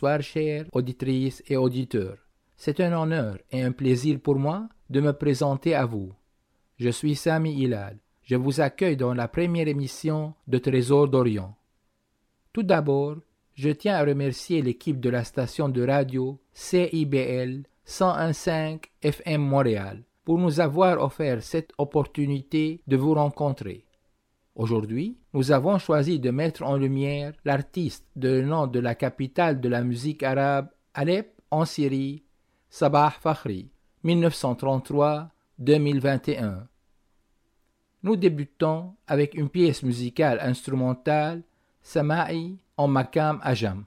Bonsoir 0.00 0.22
chères 0.22 0.64
auditrices 0.72 1.42
et 1.46 1.58
auditeurs. 1.58 2.16
C'est 2.56 2.80
un 2.80 2.94
honneur 2.94 3.36
et 3.50 3.60
un 3.60 3.70
plaisir 3.70 4.18
pour 4.18 4.36
moi 4.36 4.66
de 4.88 5.02
me 5.02 5.12
présenter 5.12 5.74
à 5.74 5.84
vous. 5.84 6.10
Je 6.78 6.88
suis 6.88 7.14
Sami 7.14 7.52
Hilal. 7.52 7.98
Je 8.22 8.36
vous 8.36 8.62
accueille 8.62 8.96
dans 8.96 9.12
la 9.12 9.28
première 9.28 9.68
émission 9.68 10.32
de 10.46 10.56
Trésor 10.56 11.08
d'Orient. 11.08 11.54
Tout 12.54 12.62
d'abord, 12.62 13.16
je 13.52 13.68
tiens 13.68 13.96
à 13.96 14.04
remercier 14.06 14.62
l'équipe 14.62 15.00
de 15.00 15.10
la 15.10 15.22
station 15.22 15.68
de 15.68 15.86
radio 15.86 16.40
CIBL 16.54 17.64
101.5 17.86 18.84
FM 19.02 19.42
Montréal 19.42 20.02
pour 20.24 20.38
nous 20.38 20.60
avoir 20.60 20.98
offert 21.04 21.42
cette 21.42 21.72
opportunité 21.76 22.80
de 22.86 22.96
vous 22.96 23.12
rencontrer. 23.12 23.84
Aujourd'hui, 24.56 25.16
nous 25.32 25.52
avons 25.52 25.78
choisi 25.78 26.18
de 26.18 26.30
mettre 26.30 26.62
en 26.62 26.76
lumière 26.76 27.32
l'artiste 27.44 28.04
de 28.16 28.40
nom 28.40 28.66
de 28.66 28.80
la 28.80 28.94
capitale 28.94 29.60
de 29.60 29.68
la 29.68 29.84
musique 29.84 30.22
arabe, 30.22 30.68
Alep, 30.92 31.40
en 31.50 31.64
Syrie, 31.64 32.24
Sabah 32.68 33.10
Fakhri, 33.10 33.70
1933-2021. 34.04 36.66
Nous 38.02 38.16
débutons 38.16 38.94
avec 39.06 39.34
une 39.34 39.50
pièce 39.50 39.82
musicale 39.82 40.38
instrumentale, 40.42 41.42
Sama'i 41.82 42.58
en 42.76 42.88
Makam 42.88 43.40
Ajam. 43.42 43.84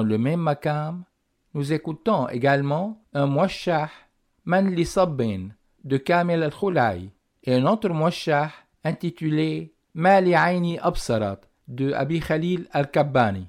Dans 0.00 0.06
le 0.06 0.16
même 0.16 0.40
makam, 0.40 1.04
nous 1.52 1.74
écoutons 1.74 2.26
également 2.28 3.02
un 3.12 3.26
mwashah 3.26 3.90
Man 4.46 4.74
li 4.74 4.86
Sabbin 4.86 5.48
de 5.84 5.98
Kamel 5.98 6.42
al-Khulai 6.42 7.10
et 7.44 7.54
un 7.54 7.66
autre 7.66 7.90
mwashah 7.90 8.50
intitulé 8.82 9.74
Mali 9.92 10.32
Aini 10.32 10.78
Absarat 10.78 11.40
de 11.68 11.92
Abi 11.92 12.20
Khalil 12.20 12.66
al-Kabbani. 12.72 13.46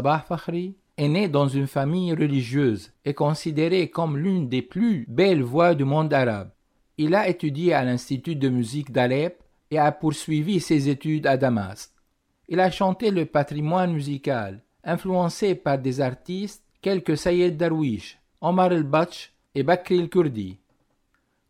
Sabah 0.00 0.20
Fakhri 0.20 0.76
est 0.96 1.08
né 1.08 1.28
dans 1.28 1.46
une 1.46 1.66
famille 1.66 2.14
religieuse 2.14 2.90
et 3.04 3.12
considéré 3.12 3.90
comme 3.90 4.16
l'une 4.16 4.48
des 4.48 4.62
plus 4.62 5.04
belles 5.08 5.42
voix 5.42 5.74
du 5.74 5.84
monde 5.84 6.14
arabe. 6.14 6.48
Il 6.96 7.14
a 7.14 7.28
étudié 7.28 7.74
à 7.74 7.84
l'Institut 7.84 8.34
de 8.34 8.48
musique 8.48 8.92
d'Alep 8.92 9.42
et 9.70 9.78
a 9.78 9.92
poursuivi 9.92 10.58
ses 10.58 10.88
études 10.88 11.26
à 11.26 11.36
Damas. 11.36 11.92
Il 12.48 12.60
a 12.60 12.70
chanté 12.70 13.10
le 13.10 13.26
patrimoine 13.26 13.92
musical, 13.92 14.62
influencé 14.84 15.54
par 15.54 15.78
des 15.78 16.00
artistes 16.00 16.64
tels 16.80 17.02
que 17.02 17.14
Sayed 17.14 17.58
Darwish, 17.58 18.18
Omar 18.40 18.72
el-Batch 18.72 19.34
et 19.54 19.62
Bakri 19.62 19.98
el-Kurdi. 19.98 20.56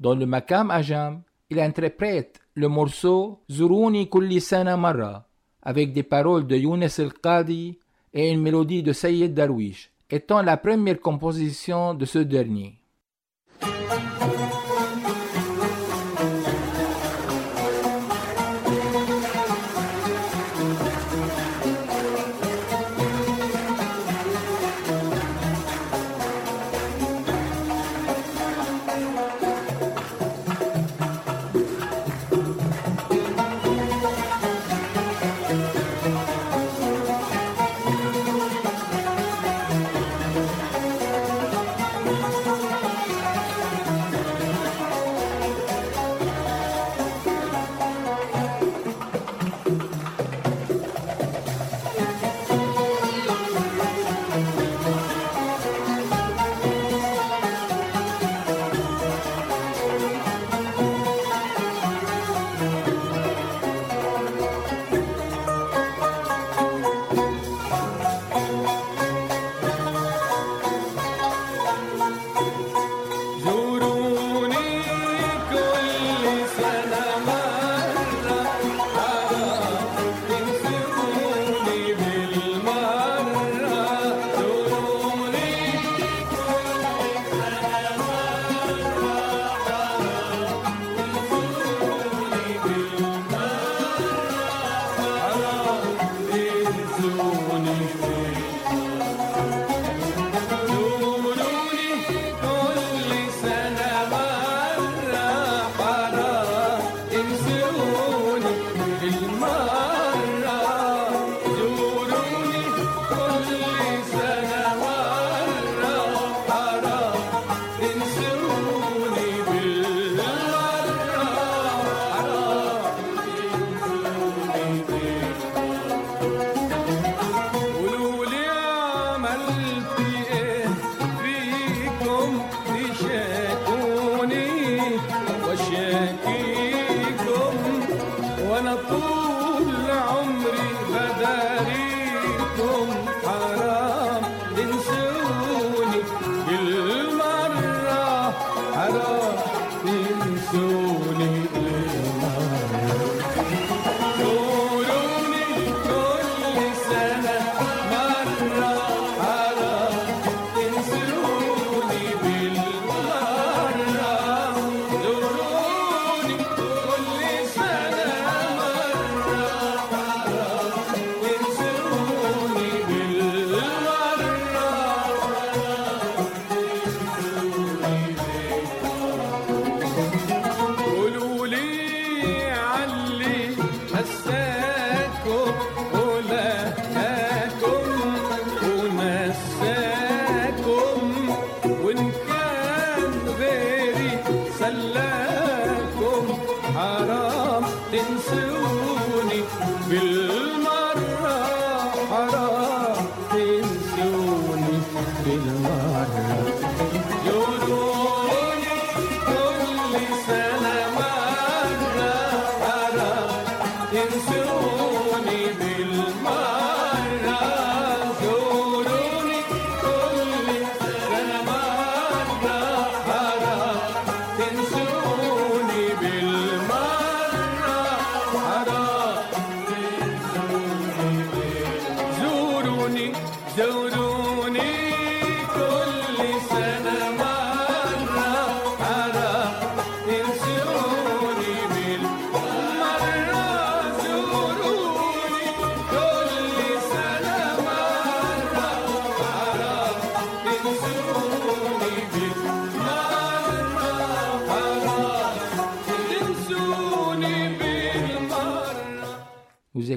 Dans 0.00 0.16
le 0.16 0.26
Makam 0.26 0.72
Ajam, 0.72 1.22
il 1.50 1.60
interprète 1.60 2.40
le 2.54 2.66
morceau 2.66 3.44
Zuruni 3.48 4.10
Kulli 4.10 4.40
Sana 4.40 4.76
avec 5.62 5.92
des 5.92 6.02
paroles 6.02 6.48
de 6.48 6.56
Younes 6.56 6.88
el-Qadi 6.98 7.78
et 8.12 8.30
une 8.30 8.40
mélodie 8.40 8.82
de 8.82 8.92
Sayed 8.92 9.34
Darwish, 9.34 9.90
étant 10.10 10.42
la 10.42 10.56
première 10.56 11.00
composition 11.00 11.94
de 11.94 12.04
ce 12.04 12.18
dernier. 12.18 12.79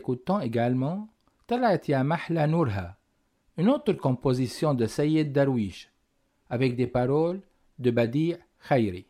écoutons 0.04 0.42
également 0.42 1.08
Talat 1.48 1.80
Ya 1.88 2.04
Mahla 2.04 2.46
Nourha, 2.46 2.98
une 3.58 3.70
autre 3.70 3.94
composition 3.94 4.74
de 4.74 4.86
Sayed 4.86 5.32
Darwish, 5.32 5.90
avec 6.50 6.76
des 6.76 6.88
paroles 6.88 7.40
de 7.80 7.90
Badi 7.90 8.36
Khairi. 8.68 9.06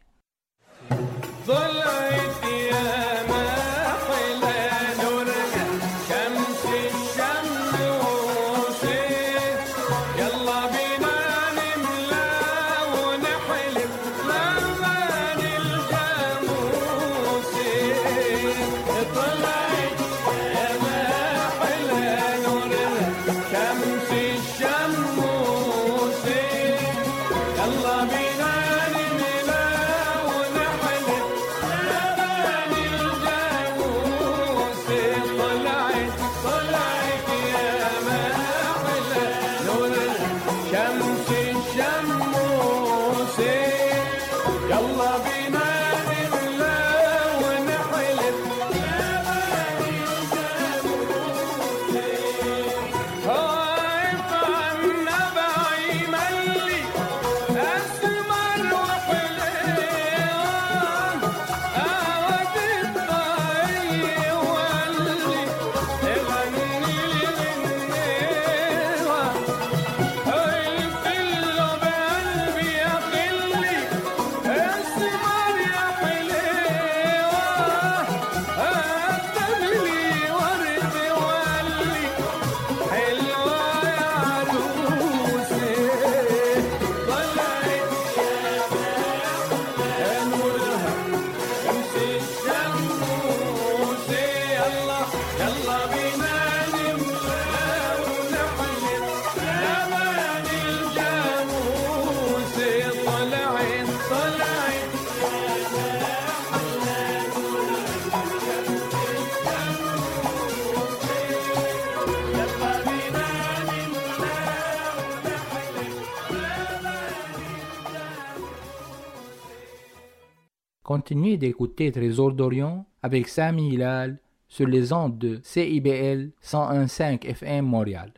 Continuez 120.94 121.38
d'écouter 121.38 121.92
Trésor 121.92 122.34
d'Orient 122.34 122.86
avec 123.02 123.28
Sami 123.28 123.70
Hilal 123.70 124.20
sur 124.48 124.68
les 124.68 124.94
ondes 124.94 125.18
de 125.18 125.40
CIBL 125.42 126.30
101.5 126.44 127.26
FM 127.26 127.66
Montréal. 127.66 128.12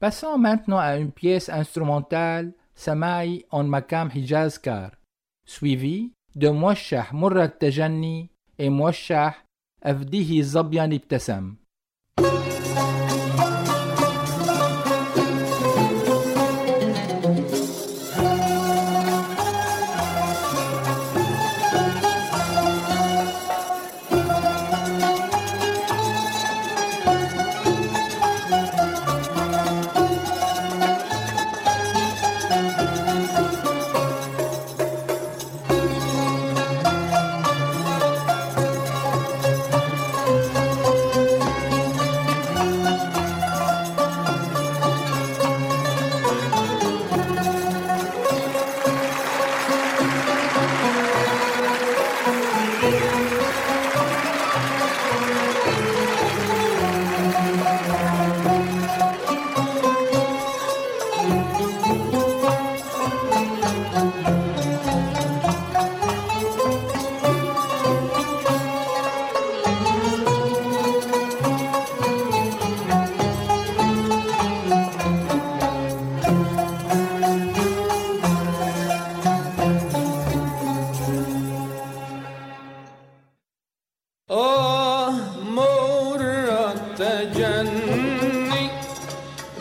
Passons 0.00 0.38
maintenant 0.38 0.78
à 0.78 0.96
une 0.96 1.12
pièce 1.12 1.50
instrumentale 1.50 2.54
Samaï 2.74 3.44
en 3.50 3.64
Makam 3.64 4.08
Hijazkar, 4.14 4.92
suivie 5.44 6.14
de 6.34 6.48
Mouachah 6.48 7.08
Murrat 7.12 7.48
Tajani 7.48 8.30
et 8.58 8.70
Mouachah 8.70 9.34
Afdihi 9.82 10.42
Zabyan 10.42 10.90
Ibtassam. 10.90 11.56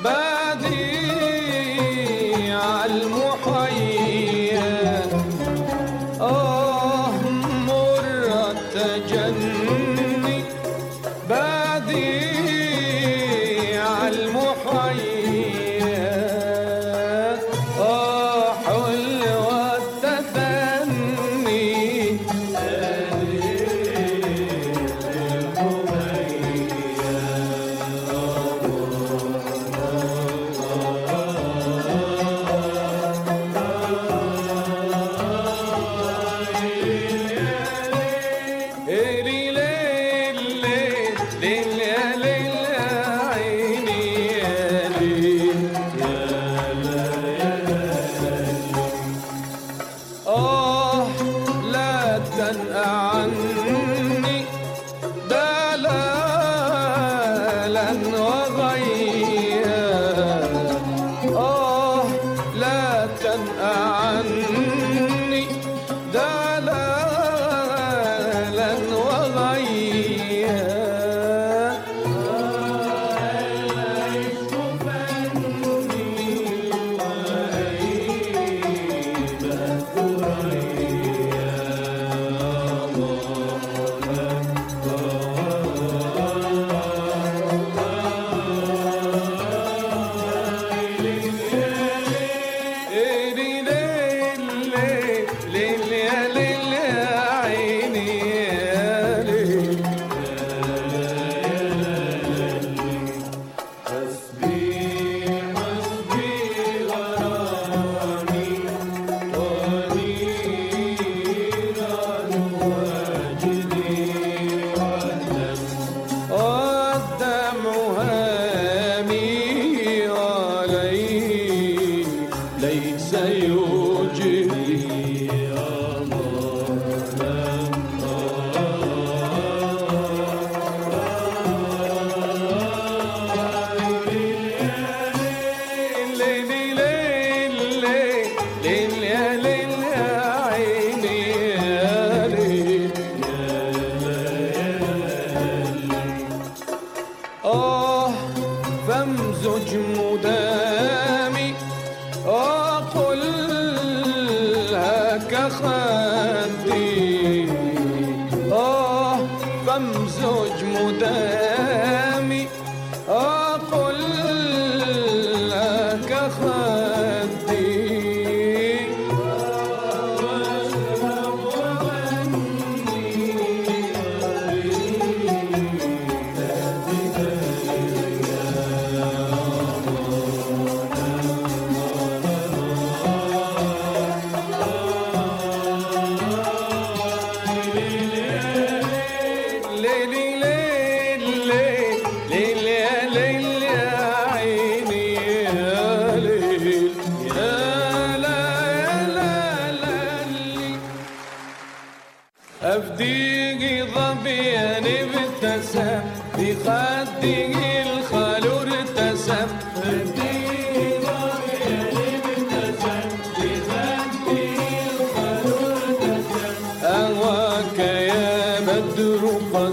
Bye. 0.03 0.30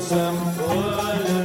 قسم 0.08 1.37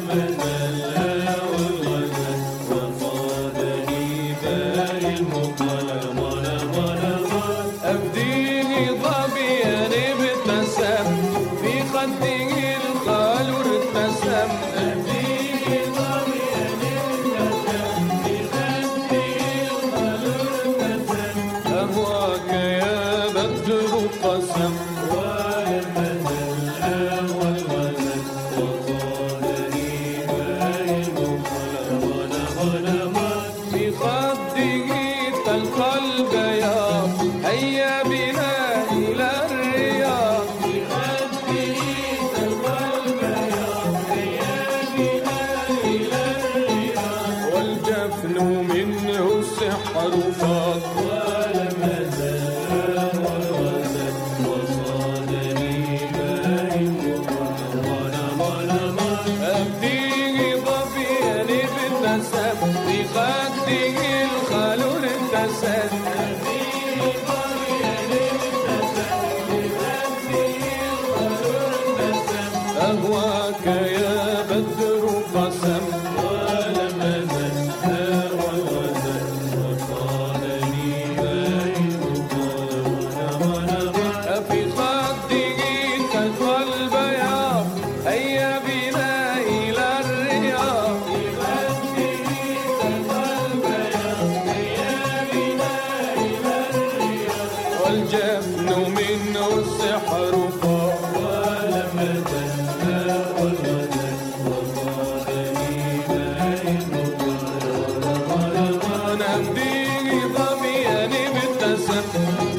خديه 109.43 110.21
ظبياني 110.35 111.23
بالتسم 111.33 112.01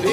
في 0.03 0.13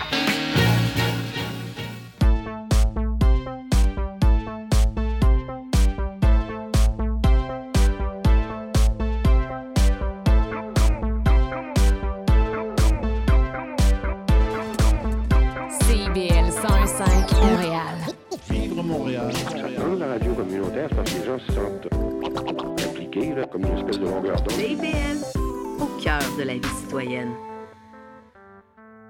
Comme 23.61 23.71
une 23.71 23.77
espèce 23.77 23.99
de 23.99 24.05
longueur 24.05 24.41
d'onde. 24.41 24.51
CIBL, 24.51 25.39
au 25.79 26.01
cœur 26.01 26.21
de 26.37 26.43
la 26.43 26.53
vie 26.53 26.75
citoyenne. 26.81 27.31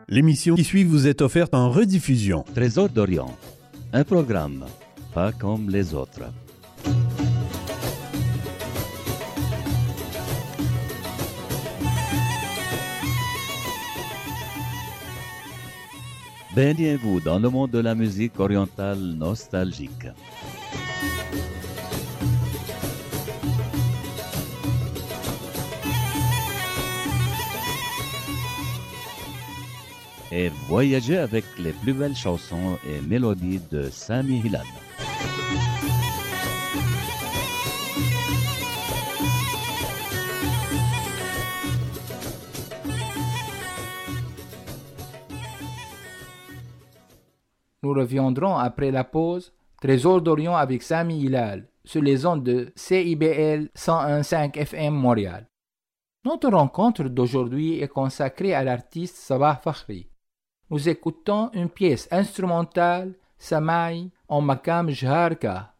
L'émission 0.07 0.55
qui 0.55 0.63
suit 0.63 0.83
vous 0.83 1.07
est 1.07 1.21
offerte 1.21 1.53
en 1.53 1.69
rediffusion. 1.69 2.43
Trésor 2.53 2.89
d'Orient, 2.89 3.35
un 3.93 4.03
programme 4.03 4.65
pas 5.13 5.31
comme 5.31 5.69
les 5.69 5.93
autres. 5.93 6.21
Baignez-vous 16.55 17.21
dans 17.21 17.39
le 17.39 17.49
monde 17.49 17.71
de 17.71 17.79
la 17.79 17.95
musique 17.95 18.39
orientale 18.39 18.99
nostalgique. 18.99 20.07
Et 30.33 30.49
voyagez 30.69 31.17
avec 31.17 31.43
les 31.59 31.73
plus 31.73 31.93
belles 31.93 32.15
chansons 32.15 32.77
et 32.87 33.01
mélodies 33.01 33.59
de 33.69 33.89
Sami 33.89 34.39
Hilal. 34.39 34.65
Nous 47.83 47.93
reviendrons 47.93 48.55
après 48.55 48.91
la 48.91 49.03
pause 49.03 49.51
Trésor 49.81 50.21
d'Orient 50.21 50.55
avec 50.55 50.83
Sami 50.83 51.19
Hilal 51.19 51.67
sur 51.83 52.01
les 52.01 52.25
ondes 52.25 52.43
de 52.43 52.71
CIBL 52.75 53.69
101.5 53.75 54.55
FM 54.55 54.93
Montréal. 54.93 55.47
Notre 56.23 56.49
rencontre 56.51 57.05
d'aujourd'hui 57.05 57.81
est 57.81 57.87
consacrée 57.87 58.53
à 58.53 58.63
l'artiste 58.63 59.15
Sabah 59.17 59.55
Fakhri. 59.55 60.10
Nous 60.71 60.87
écoutons 60.87 61.49
une 61.51 61.67
pièce 61.67 62.07
instrumentale, 62.11 63.11
Samaï, 63.37 64.09
en 64.29 64.39
makam 64.39 64.89
Jharka. 64.89 65.73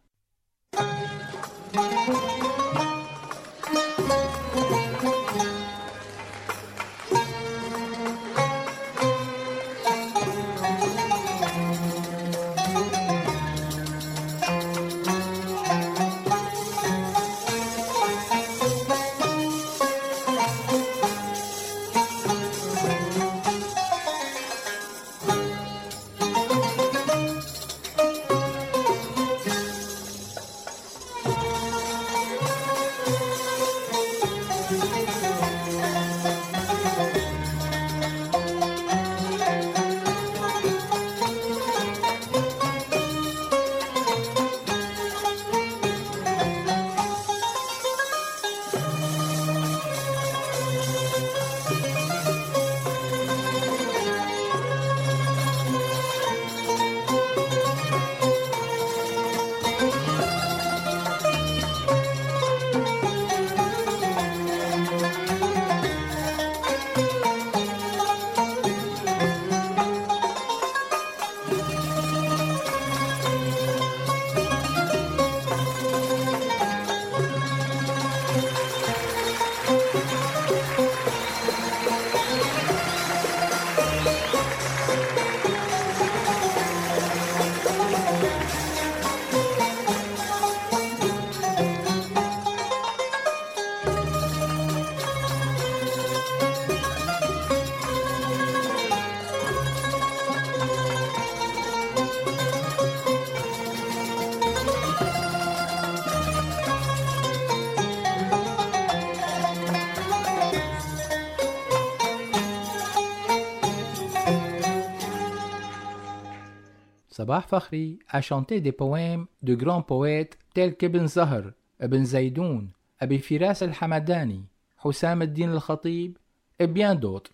Sabah 117.22 117.42
Fakhri 117.42 118.00
a 118.08 118.20
chanté 118.20 118.60
des 118.60 118.72
poèmes 118.72 119.26
de 119.42 119.54
grands 119.54 119.82
poètes 119.82 120.36
tels 120.54 120.76
qu'Ibn 120.76 121.06
Zahr, 121.06 121.52
Ibn 121.80 122.02
Zaydoun, 122.04 122.70
Abi 122.98 123.20
Firas 123.20 123.62
al-Hamadani, 123.62 124.44
Hussam 124.84 125.22
al-Din 125.22 125.52
al-Khatib 125.52 126.18
et 126.58 126.66
bien 126.66 126.96
d'autres. 126.96 127.30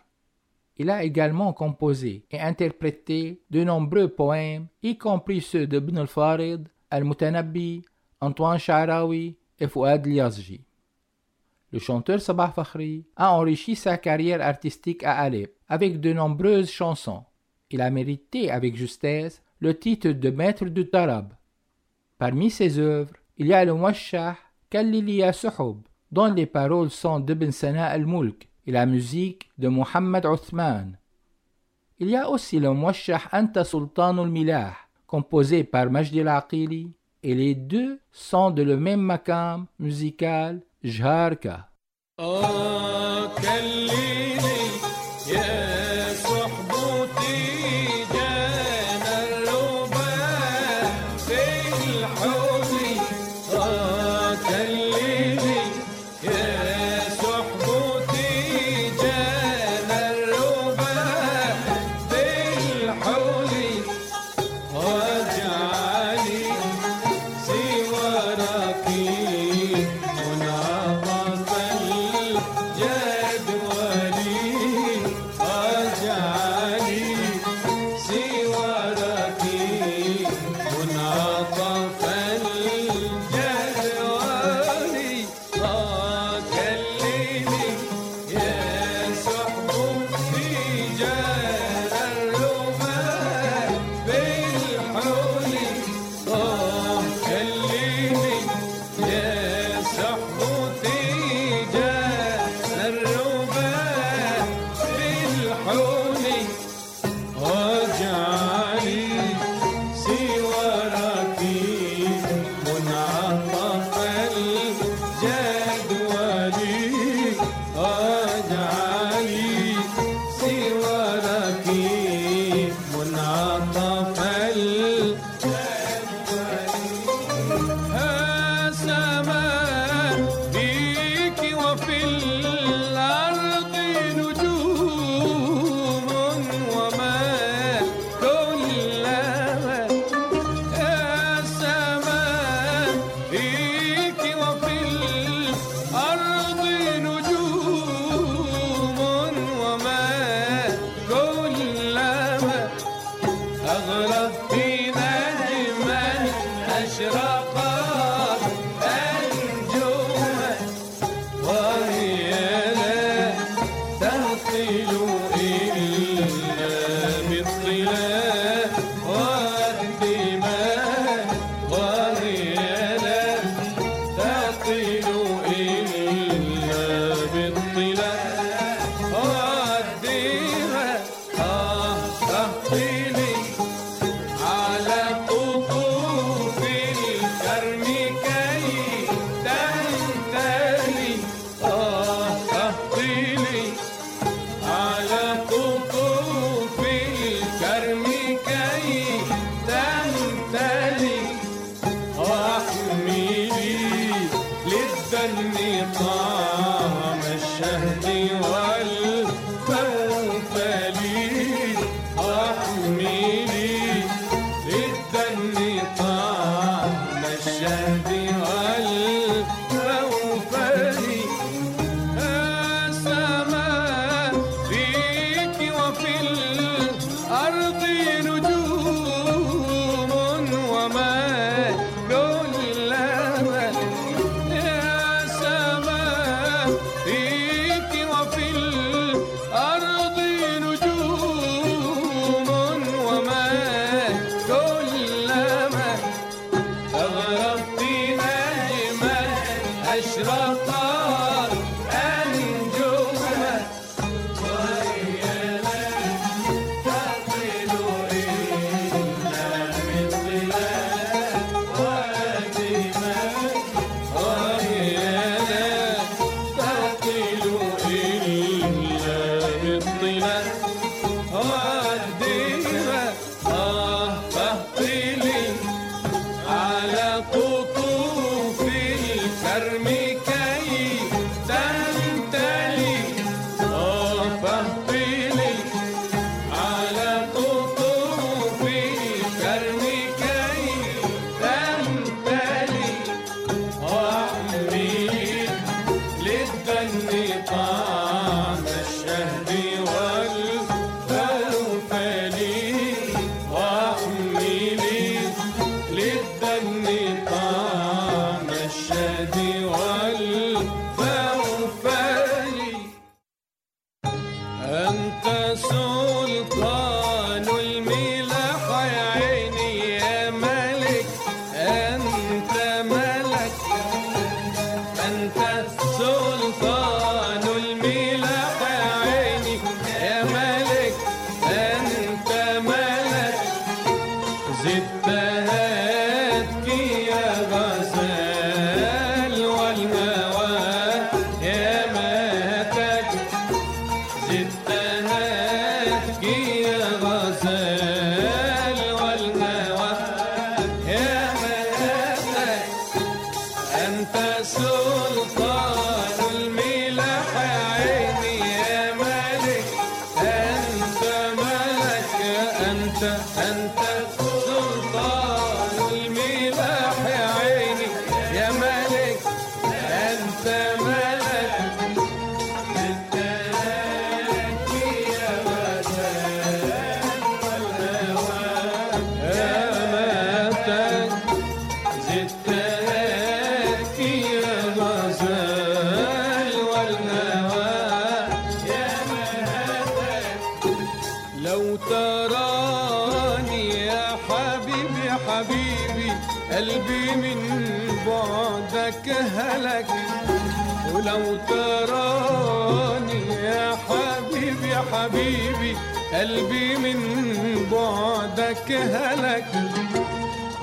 Il 0.77 0.91
a 0.91 1.05
également 1.05 1.55
composé 1.55 2.27
et 2.31 2.39
interprété 2.39 3.41
de 3.49 3.65
nombreux 3.65 4.09
poèmes, 4.09 4.67
y 4.83 4.99
compris 4.99 5.41
ceux 5.41 5.67
d'Ibn 5.67 5.97
al-Farid, 5.97 6.69
Al-Mutanabbi, 6.91 7.83
Antoine 8.21 8.59
Sha'rawi 8.59 9.39
et 9.59 9.69
Fouad 9.69 10.07
al-Yazji. 10.07 10.67
Le 11.73 11.79
chanteur 11.79 12.21
Sabah 12.21 12.51
Fakhri 12.51 13.07
a 13.17 13.33
enrichi 13.33 13.75
sa 13.75 13.97
carrière 13.97 14.43
artistique 14.43 15.03
à 15.03 15.17
Alep 15.17 15.57
avec 15.67 15.99
de 15.99 16.13
nombreuses 16.13 16.71
chansons. 16.71 17.25
Il 17.71 17.81
a 17.81 17.89
mérité 17.89 18.51
avec 18.51 18.77
justesse 18.77 19.43
le 19.61 19.79
titre 19.79 20.11
de 20.11 20.31
maître 20.31 20.65
du 20.65 20.89
tarab. 20.89 21.33
Parmi 22.19 22.51
ses 22.51 22.79
œuvres, 22.79 23.15
il 23.37 23.47
y 23.47 23.53
a 23.53 23.65
le 23.65 23.75
Mwashah 23.75 24.37
Kaliliya 24.71 25.33
Suhub, 25.33 25.79
dont 26.11 26.33
les 26.33 26.47
paroles 26.47 26.91
sont 26.91 27.21
d'Ibn 27.21 27.51
Sana 27.51 27.87
al-Mulk 27.87 28.49
et 28.67 28.73
la 28.73 28.87
musique 28.87 29.51
de 29.59 29.69
Muhammad 29.69 30.27
Othman. 30.27 30.99
Il 31.99 32.11
y 32.11 32.17
a 32.17 32.29
aussi 32.29 32.59
le 32.59 32.73
Mwashah 32.73 33.23
Anta 33.33 33.65
Sultan 33.65 34.19
al-Milah, 34.19 34.75
composé 35.07 35.65
par 35.65 35.91
Majdi 35.91 36.21
al-Aqili, 36.21 36.93
et 37.23 37.35
les 37.35 37.55
deux 37.55 37.99
sont 38.13 38.51
de 38.51 38.63
le 38.63 38.77
même 38.77 39.01
makam 39.01 39.67
musical, 39.79 40.61
Jharka. 40.83 41.69
Oh, 42.19 42.43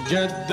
جد 0.10 0.52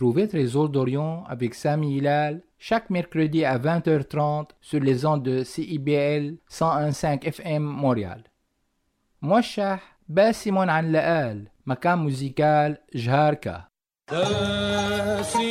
Retrouvez 0.00 0.28
Trésor 0.28 0.70
d'Orient 0.70 1.24
avec 1.28 1.54
Sami 1.54 1.98
Hilal 1.98 2.40
chaque 2.58 2.88
mercredi 2.88 3.44
à 3.44 3.58
20h30 3.58 4.48
sur 4.62 4.80
les 4.80 5.04
ondes 5.04 5.22
de 5.22 5.44
CIBL 5.44 6.36
101.5 6.50 7.24
FM 7.26 7.62
Montréal. 7.62 8.22
موشح 9.22 9.98
باسم 10.08 10.58
عن 10.58 10.92
لآل 10.92 11.48
مكان 11.66 11.98
موزيكال 11.98 12.76
جهاركا 12.94 13.64
باسم 14.10 15.50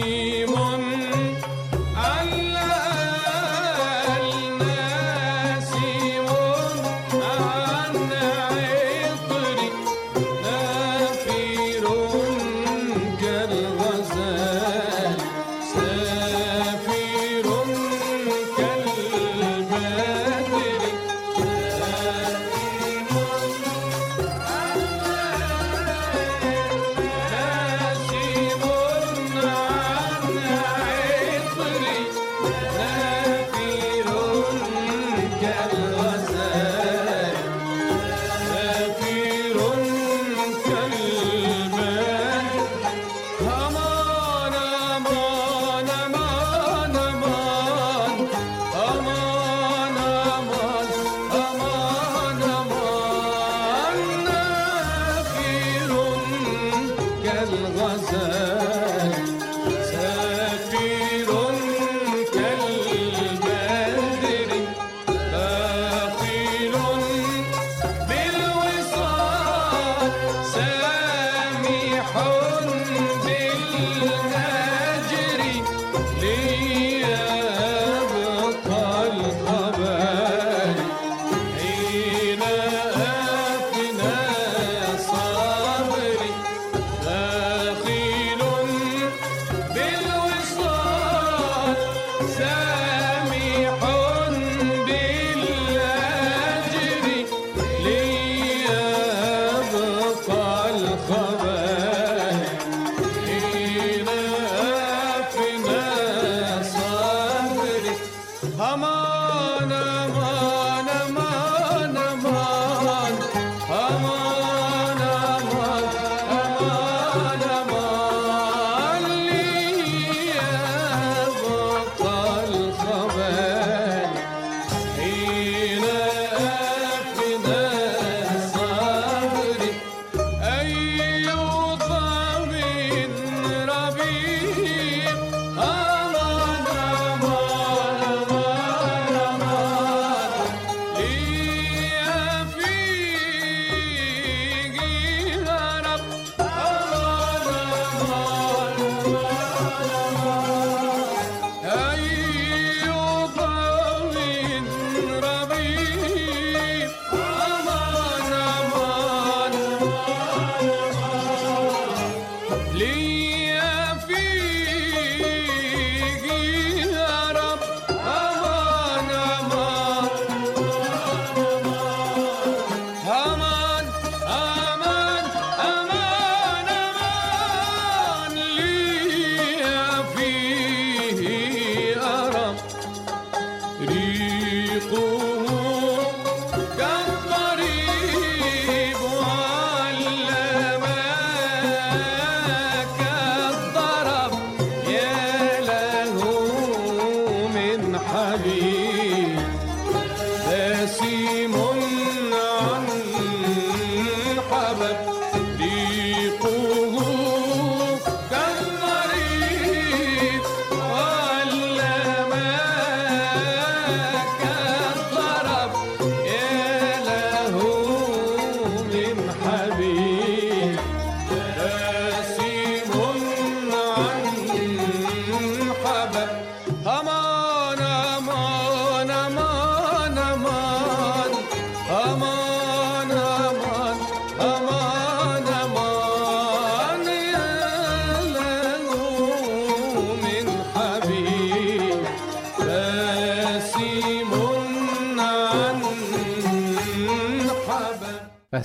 Rio. 183.80 184.39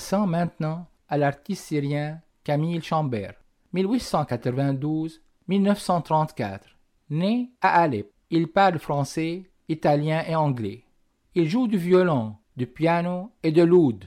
Passons 0.04 0.26
maintenant 0.26 0.84
à 1.08 1.16
l'artiste 1.16 1.64
syrien 1.64 2.20
Camille 2.44 2.82
Chambert, 2.82 3.36
1892-1934. 3.72 6.60
Né 7.08 7.48
à 7.62 7.80
Alep, 7.80 8.12
il 8.28 8.48
parle 8.48 8.78
français, 8.78 9.50
italien 9.66 10.22
et 10.28 10.34
anglais. 10.34 10.84
Il 11.34 11.48
joue 11.48 11.68
du 11.68 11.78
violon, 11.78 12.36
du 12.54 12.66
piano 12.66 13.30
et 13.42 13.50
de 13.50 13.62
l'oud. 13.62 14.04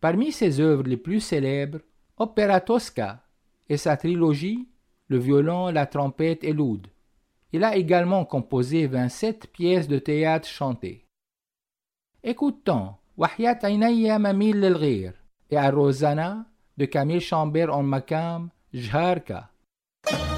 Parmi 0.00 0.32
ses 0.32 0.58
œuvres 0.58 0.88
les 0.88 0.96
plus 0.96 1.20
célèbres, 1.20 1.78
Opera 2.16 2.60
Tosca 2.60 3.22
et 3.68 3.76
sa 3.76 3.96
trilogie 3.96 4.66
Le 5.06 5.18
violon, 5.18 5.68
la 5.68 5.86
trompette 5.86 6.42
et 6.42 6.52
l'oud. 6.52 6.88
Il 7.52 7.62
a 7.62 7.76
également 7.76 8.24
composé 8.24 8.88
27 8.88 9.52
pièces 9.52 9.86
de 9.86 10.00
théâtre 10.00 10.48
chantées. 10.48 11.06
Écoutons 12.24 12.96
وحياة 13.22 13.58
عيني 13.64 14.18
مميل 14.18 14.56
للغير 14.60 15.12
يا 15.50 15.70
روزانا 15.70 16.44
دو 16.78 16.86
كامي 16.86 17.20
شامبير 17.20 17.72
اون 17.72 17.84
مكام 17.84 18.50
جهاركا 18.74 19.44
thank 20.06 20.30
you 20.30 20.31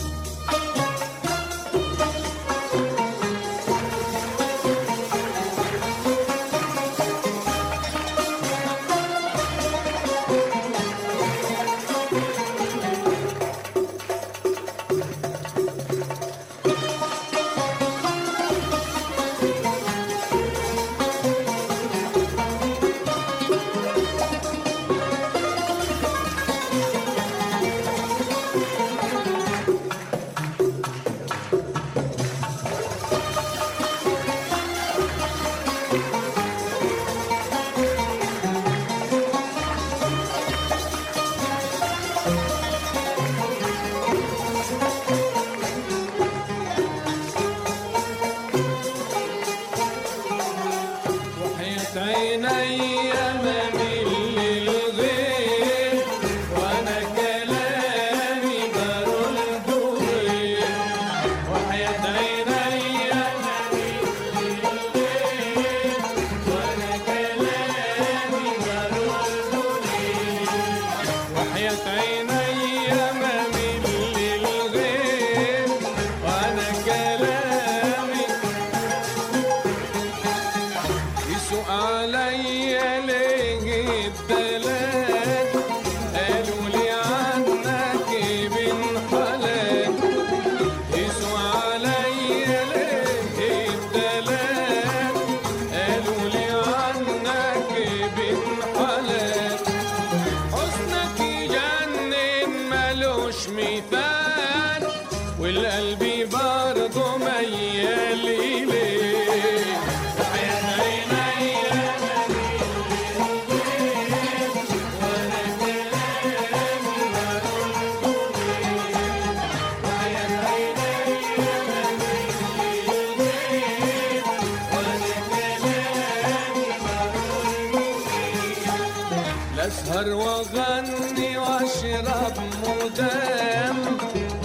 لاسهر 130.04 130.14
واغني 130.14 131.38
واشرب 131.38 132.36
مدام. 132.64 133.76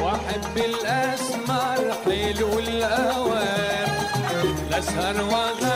واحب 0.01 0.57
الأسمر 0.57 1.93
حلو 2.05 2.59
الاوام 2.59 3.89
لاسهر 4.71 5.21
واغني 5.21 5.68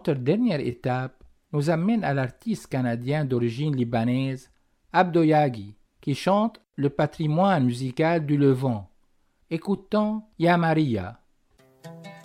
Notre 0.00 0.18
dernière 0.18 0.60
étape 0.60 1.22
nous 1.52 1.68
amène 1.68 2.04
à 2.04 2.14
l'artiste 2.14 2.68
canadien 2.68 3.26
d'origine 3.26 3.76
libanaise, 3.76 4.50
Abdoyagi, 4.94 5.74
qui 6.00 6.14
chante 6.14 6.58
le 6.74 6.88
patrimoine 6.88 7.66
musical 7.66 8.24
du 8.24 8.38
Levant. 8.38 8.88
Écoutons 9.50 10.22
Ya 10.38 10.56
Maria. 10.56 11.20
Maria, 11.84 12.19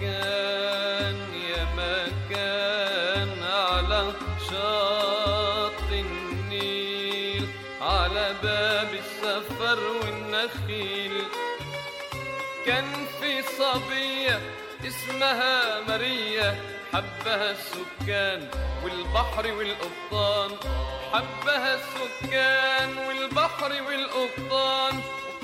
كان 0.00 1.18
يا 1.50 1.64
مكان 1.76 3.30
على 3.42 4.12
شاطئ 4.50 6.00
النيل 6.00 7.48
على 7.80 8.34
باب 8.42 8.90
السفر 8.94 9.80
والنخيل. 10.00 11.22
كان 12.66 13.06
في 13.20 13.42
صبية 13.42 14.40
اسمها 14.86 15.80
ماريا 15.88 16.60
حبها 16.92 17.50
السكان 17.50 18.48
والبحر 18.84 19.52
والقبطان. 19.52 20.50
حبها 21.12 21.74
السكان 21.74 22.98
والبحر 22.98 23.72
والقبطان. 23.86 24.94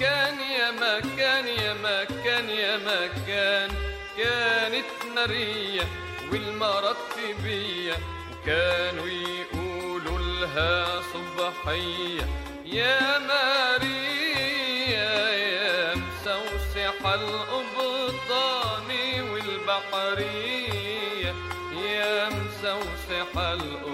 وكان 0.03 0.39
يا 0.41 0.71
مكان 0.71 1.47
يا 1.49 1.75
مكان 1.75 2.51
يا 2.51 2.77
مكان. 2.77 3.71
كانت 4.17 4.85
ماريا 5.15 5.87
والمرتبية 6.33 7.97
وكانوا 8.33 9.07
يقولوا 9.07 10.19
لها 10.19 11.01
صبحية. 11.13 12.27
يا 12.65 13.19
ماريا 13.19 15.11
يا 15.31 15.95
مسوسح 15.95 17.07
القبطان 17.07 18.89
والبحرية. 19.31 20.55
يا 21.91 22.29
مسوسح 22.29 23.31
القبطان 23.37 23.92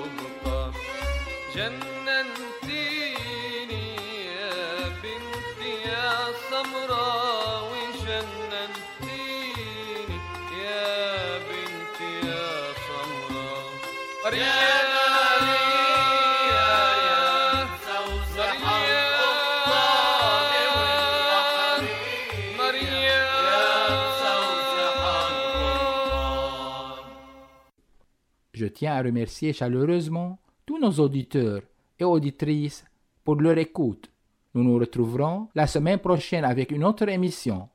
tiens 28.78 28.94
à 28.94 29.02
remercier 29.02 29.52
chaleureusement 29.52 30.38
tous 30.64 30.78
nos 30.78 30.92
auditeurs 30.92 31.62
et 31.98 32.04
auditrices 32.04 32.84
pour 33.24 33.34
leur 33.34 33.58
écoute. 33.58 34.08
Nous 34.54 34.62
nous 34.62 34.78
retrouverons 34.78 35.48
la 35.56 35.66
semaine 35.66 35.98
prochaine 35.98 36.44
avec 36.44 36.70
une 36.70 36.84
autre 36.84 37.08
émission. 37.08 37.68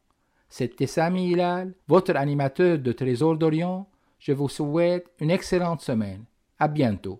C'était 0.47 0.87
Sami 0.87 1.31
Hilal, 1.31 1.73
votre 1.89 2.15
animateur 2.15 2.79
de 2.79 2.93
Trésor 2.93 3.37
d'Orient. 3.37 3.85
Je 4.17 4.31
vous 4.31 4.47
souhaite 4.47 5.07
une 5.19 5.31
excellente 5.31 5.81
semaine. 5.81 6.23
À 6.57 6.69
bientôt. 6.69 7.19